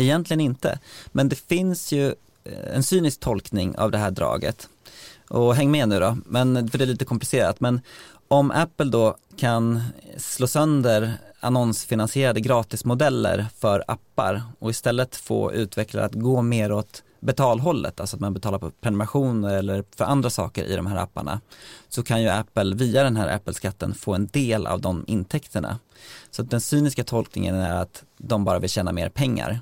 Egentligen 0.00 0.40
inte, 0.40 0.78
men 1.12 1.28
det 1.28 1.36
finns 1.36 1.92
ju 1.92 2.06
eh, 2.44 2.74
en 2.74 2.82
cynisk 2.82 3.20
tolkning 3.20 3.78
av 3.78 3.90
det 3.90 3.98
här 3.98 4.10
draget. 4.10 4.68
Och 5.28 5.54
häng 5.54 5.70
med 5.70 5.88
nu 5.88 6.00
då, 6.00 6.16
men, 6.26 6.68
för 6.70 6.78
det 6.78 6.84
är 6.84 6.86
lite 6.86 7.04
komplicerat. 7.04 7.60
Men 7.60 7.80
om 8.28 8.50
Apple 8.50 8.90
då 8.90 9.16
kan 9.36 9.82
slå 10.16 10.46
sönder 10.46 11.12
annonsfinansierade 11.40 12.40
gratismodeller 12.40 13.46
för 13.58 13.84
appar 13.88 14.42
och 14.58 14.70
istället 14.70 15.16
få 15.16 15.52
utvecklare 15.52 16.04
att 16.04 16.14
gå 16.14 16.42
mer 16.42 16.72
åt 16.72 17.02
betalhållet, 17.20 18.00
alltså 18.00 18.16
att 18.16 18.20
man 18.20 18.34
betalar 18.34 18.58
på 18.58 18.70
prenumerationer 18.70 19.54
eller 19.56 19.84
för 19.96 20.04
andra 20.04 20.30
saker 20.30 20.64
i 20.64 20.76
de 20.76 20.86
här 20.86 20.96
apparna, 20.96 21.40
så 21.88 22.02
kan 22.02 22.22
ju 22.22 22.28
Apple 22.28 22.74
via 22.74 23.02
den 23.02 23.16
här 23.16 23.28
Apple-skatten 23.28 23.94
få 23.94 24.14
en 24.14 24.26
del 24.26 24.66
av 24.66 24.80
de 24.80 25.04
intäkterna. 25.06 25.78
Så 26.30 26.42
att 26.42 26.50
den 26.50 26.60
cyniska 26.60 27.04
tolkningen 27.04 27.54
är 27.54 27.76
att 27.76 28.04
de 28.18 28.44
bara 28.44 28.58
vill 28.58 28.70
tjäna 28.70 28.92
mer 28.92 29.08
pengar. 29.08 29.60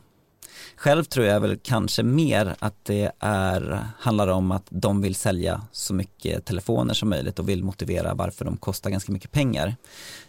Själv 0.77 1.05
tror 1.05 1.27
jag 1.27 1.41
väl 1.41 1.59
kanske 1.62 2.03
mer 2.03 2.57
att 2.59 2.75
det 2.83 3.12
är, 3.19 3.87
handlar 3.99 4.29
om 4.29 4.53
att 4.53 4.67
de 4.71 5.00
vill 5.00 5.15
sälja 5.15 5.62
så 5.73 5.95
mycket 5.95 6.45
telefoner 6.45 6.95
som 6.95 7.09
möjligt 7.09 7.38
och 7.38 7.49
vill 7.49 7.65
motivera 7.65 8.15
varför 8.15 8.45
de 8.45 8.57
kostar 8.57 8.91
ganska 8.91 9.12
mycket 9.12 9.33
pengar. 9.33 9.77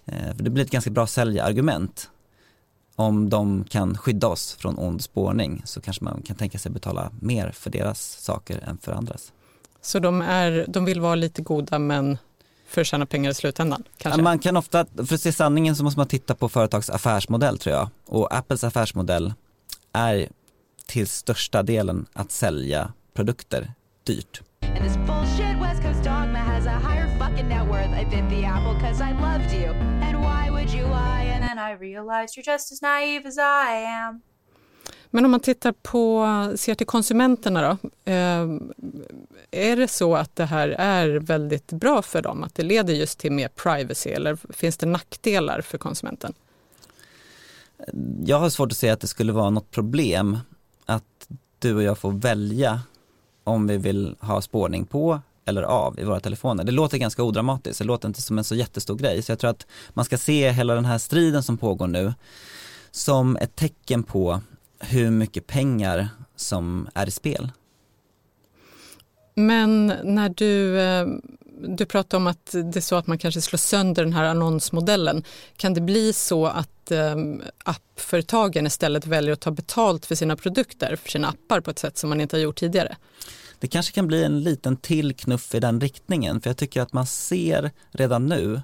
Eh, 0.05 0.35
för 0.35 0.43
det 0.43 0.49
blir 0.49 0.63
ett 0.63 0.71
ganska 0.71 0.91
bra 0.91 1.07
säljargument. 1.07 2.09
Om 2.95 3.29
de 3.29 3.63
kan 3.63 3.97
skydda 3.97 4.27
oss 4.27 4.53
från 4.53 4.77
ond 4.77 5.03
spårning 5.03 5.61
så 5.65 5.81
kanske 5.81 6.03
man 6.03 6.21
kan 6.21 6.35
tänka 6.35 6.59
sig 6.59 6.71
betala 6.71 7.11
mer 7.19 7.51
för 7.51 7.69
deras 7.69 8.17
saker 8.21 8.63
än 8.67 8.77
för 8.77 8.91
andras. 8.91 9.31
Så 9.81 9.99
de, 9.99 10.21
är, 10.21 10.65
de 10.67 10.85
vill 10.85 11.01
vara 11.01 11.15
lite 11.15 11.41
goda 11.41 11.79
men 11.79 12.17
för 12.67 12.81
att 12.81 12.87
tjäna 12.87 13.05
pengar 13.05 13.31
i 13.31 13.33
slutändan? 13.33 13.83
Kanske? 13.97 14.21
Man 14.21 14.39
kan 14.39 14.57
ofta, 14.57 14.85
för 14.95 15.15
att 15.15 15.21
se 15.21 15.31
sanningen 15.31 15.75
så 15.75 15.83
måste 15.83 15.99
man 15.99 16.07
titta 16.07 16.35
på 16.35 16.49
företags 16.49 16.89
affärsmodell 16.89 17.57
tror 17.57 17.75
jag. 17.75 17.89
Och 18.05 18.35
Apples 18.35 18.63
affärsmodell 18.63 19.33
är 19.93 20.29
till 20.85 21.07
största 21.07 21.63
delen 21.63 22.05
att 22.13 22.31
sälja 22.31 22.93
produkter 23.13 23.73
dyrt. 24.03 24.41
Men 35.11 35.25
om 35.25 35.31
man 35.31 35.39
tittar 35.39 35.71
på, 35.71 36.27
ser 36.57 36.75
till 36.75 36.87
konsumenterna 36.87 37.61
då. 37.61 37.89
Eh, 38.11 38.47
är 39.51 39.75
det 39.75 39.87
så 39.87 40.15
att 40.15 40.35
det 40.35 40.45
här 40.45 40.69
är 40.69 41.07
väldigt 41.07 41.71
bra 41.71 42.01
för 42.01 42.21
dem? 42.21 42.43
Att 42.43 42.55
det 42.55 42.63
leder 42.63 42.93
just 42.93 43.19
till 43.19 43.31
mer 43.31 43.47
privacy 43.47 44.09
eller 44.09 44.37
finns 44.53 44.77
det 44.77 44.85
nackdelar 44.85 45.61
för 45.61 45.77
konsumenten? 45.77 46.33
Jag 48.25 48.39
har 48.39 48.49
svårt 48.49 48.71
att 48.71 48.77
se 48.77 48.89
att 48.89 48.99
det 48.99 49.07
skulle 49.07 49.31
vara 49.31 49.49
något 49.49 49.71
problem 49.71 50.37
att 50.85 51.27
du 51.59 51.75
och 51.75 51.83
jag 51.83 51.97
får 51.97 52.11
välja 52.11 52.81
om 53.43 53.67
vi 53.67 53.77
vill 53.77 54.15
ha 54.19 54.41
spårning 54.41 54.85
på 54.85 55.19
eller 55.45 55.61
av 55.61 55.99
i 55.99 56.03
våra 56.03 56.19
telefoner. 56.19 56.63
Det 56.63 56.71
låter 56.71 56.97
ganska 56.97 57.23
odramatiskt, 57.23 57.79
det 57.79 57.85
låter 57.85 58.07
inte 58.07 58.21
som 58.21 58.37
en 58.37 58.43
så 58.43 58.55
jättestor 58.55 58.95
grej. 58.95 59.21
Så 59.21 59.31
jag 59.31 59.39
tror 59.39 59.49
att 59.49 59.67
man 59.89 60.05
ska 60.05 60.17
se 60.17 60.51
hela 60.51 60.75
den 60.75 60.85
här 60.85 60.97
striden 60.97 61.43
som 61.43 61.57
pågår 61.57 61.87
nu 61.87 62.13
som 62.91 63.37
ett 63.37 63.55
tecken 63.55 64.03
på 64.03 64.41
hur 64.79 65.11
mycket 65.11 65.47
pengar 65.47 66.09
som 66.35 66.87
är 66.93 67.07
i 67.07 67.11
spel. 67.11 67.51
Men 69.35 69.93
när 70.03 70.29
du, 70.29 70.79
eh, 70.79 71.07
du 71.67 71.85
pratar 71.85 72.17
om 72.17 72.27
att 72.27 72.51
det 72.51 72.75
är 72.75 72.81
så 72.81 72.95
att 72.95 73.07
man 73.07 73.17
kanske 73.17 73.41
slår 73.41 73.57
sönder 73.57 74.03
den 74.03 74.13
här 74.13 74.23
annonsmodellen. 74.23 75.23
Kan 75.57 75.73
det 75.73 75.81
bli 75.81 76.13
så 76.13 76.45
att 76.45 76.91
eh, 76.91 77.15
appföretagen 77.63 78.67
istället 78.67 79.05
väljer 79.07 79.33
att 79.33 79.41
ta 79.41 79.51
betalt 79.51 80.05
för 80.05 80.15
sina 80.15 80.35
produkter, 80.35 80.95
för 80.95 81.09
sina 81.09 81.27
appar 81.27 81.61
på 81.61 81.71
ett 81.71 81.79
sätt 81.79 81.97
som 81.97 82.09
man 82.09 82.21
inte 82.21 82.35
har 82.35 82.41
gjort 82.41 82.59
tidigare? 82.59 82.97
Det 83.59 83.67
kanske 83.67 83.93
kan 83.93 84.07
bli 84.07 84.23
en 84.23 84.43
liten 84.43 84.77
till 84.77 85.15
knuff 85.15 85.55
i 85.55 85.59
den 85.59 85.81
riktningen 85.81 86.41
för 86.41 86.49
jag 86.49 86.57
tycker 86.57 86.81
att 86.81 86.93
man 86.93 87.05
ser 87.05 87.71
redan 87.91 88.25
nu 88.25 88.61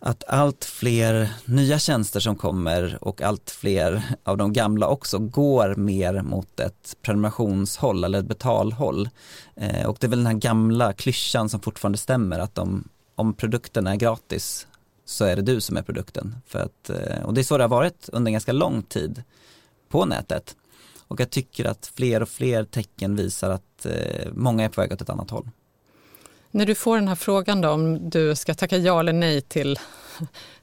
att 0.00 0.24
allt 0.24 0.64
fler 0.64 1.28
nya 1.44 1.78
tjänster 1.78 2.20
som 2.20 2.36
kommer 2.36 2.98
och 3.00 3.22
allt 3.22 3.50
fler 3.50 4.02
av 4.24 4.36
de 4.36 4.52
gamla 4.52 4.88
också 4.88 5.18
går 5.18 5.74
mer 5.74 6.22
mot 6.22 6.60
ett 6.60 6.96
prenumerationshåll 7.02 8.04
eller 8.04 8.18
ett 8.18 8.28
betalhåll. 8.28 9.08
Eh, 9.56 9.86
och 9.86 9.96
det 10.00 10.06
är 10.06 10.08
väl 10.08 10.18
den 10.18 10.26
här 10.26 10.40
gamla 10.40 10.92
klyschan 10.92 11.48
som 11.48 11.60
fortfarande 11.60 11.98
stämmer 11.98 12.38
att 12.38 12.58
om, 12.58 12.88
om 13.14 13.34
produkten 13.34 13.86
är 13.86 13.96
gratis 13.96 14.66
så 15.04 15.24
är 15.24 15.36
det 15.36 15.42
du 15.42 15.60
som 15.60 15.76
är 15.76 15.82
produkten. 15.82 16.36
För 16.46 16.58
att, 16.58 16.90
eh, 16.90 17.24
och 17.24 17.34
det 17.34 17.40
är 17.40 17.42
så 17.42 17.58
det 17.58 17.64
har 17.64 17.68
varit 17.68 18.08
under 18.12 18.28
en 18.28 18.32
ganska 18.32 18.52
lång 18.52 18.82
tid 18.82 19.22
på 19.88 20.04
nätet. 20.04 20.56
Och 21.08 21.20
jag 21.20 21.30
tycker 21.30 21.64
att 21.64 21.92
fler 21.94 22.22
och 22.22 22.28
fler 22.28 22.64
tecken 22.64 23.16
visar 23.16 23.50
att 23.50 23.86
eh, 23.86 24.32
många 24.32 24.64
är 24.64 24.68
på 24.68 24.80
väg 24.80 24.92
åt 24.92 25.00
ett 25.00 25.10
annat 25.10 25.30
håll. 25.30 25.50
När 26.58 26.66
du 26.66 26.74
får 26.74 26.96
den 26.96 27.08
här 27.08 27.14
frågan 27.14 27.60
då, 27.60 27.70
om 27.70 28.10
du 28.10 28.36
ska 28.36 28.54
tacka 28.54 28.76
ja 28.76 29.00
eller 29.00 29.12
nej 29.12 29.40
till, 29.40 29.78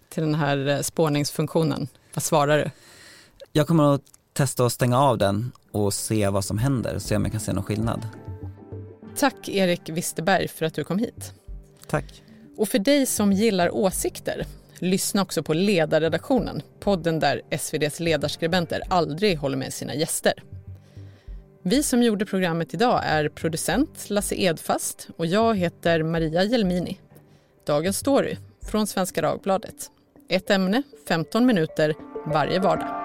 till 0.10 0.24
den 0.24 0.36
här 0.36 0.68
eh, 0.68 0.80
spårningsfunktionen, 0.80 1.88
vad 2.14 2.24
svarar 2.24 2.58
du? 2.58 2.72
Jag 3.52 3.68
kommer 3.68 3.96
att 3.96 4.02
testa 4.34 4.66
att 4.66 4.72
stänga 4.74 5.00
av 5.00 5.18
den 5.18 5.52
och 5.72 5.94
se 5.94 6.30
vad 6.30 6.46
som 6.46 6.58
händer, 6.58 7.00
se 7.00 7.16
om 7.16 7.24
jag 7.24 7.32
kan 7.32 7.42
se 7.42 7.54
någon 7.54 7.64
skillnad. 7.64 8.08
Tack 9.16 9.50
Erik 9.50 9.90
Wisterberg 9.90 10.48
för 10.48 10.66
att 10.66 10.74
du 10.74 10.84
kom 10.84 11.00
hit. 11.00 11.34
Tack. 11.88 12.24
Och 12.58 12.70
för 12.70 12.80
dig 12.80 13.06
som 13.06 13.34
gillar 13.34 13.76
åsikter, 13.76 14.46
lyssna 14.80 15.22
också 15.22 15.44
på 15.44 15.54
Ledarredaktionen, 15.54 16.62
podden 16.80 17.20
där 17.20 17.42
SVDs 17.50 18.00
ledarskribenter 18.00 18.82
aldrig 18.90 19.38
håller 19.38 19.58
med 19.58 19.74
sina 19.74 19.96
gäster. 19.96 20.34
Vi 21.68 21.84
som 21.84 22.04
gjorde 22.04 22.26
programmet 22.26 22.74
idag 22.74 23.02
är 23.04 23.30
producent 23.30 24.10
Lasse 24.10 24.36
Edfast 24.36 25.08
och 25.18 25.26
jag 25.26 25.58
heter 25.58 26.04
Maria 26.04 26.44
Jelmini. 26.44 27.00
Dagens 27.66 27.98
story 27.98 28.38
från 28.72 28.88
Svenska 28.88 29.22
Dagbladet. 29.22 29.76
Ett 30.30 30.50
ämne, 30.50 30.84
15 31.08 31.46
minuter 31.46 31.94
varje 32.26 32.60
vardag. 32.60 33.05